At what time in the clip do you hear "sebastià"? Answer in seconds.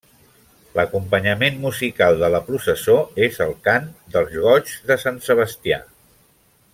5.31-5.83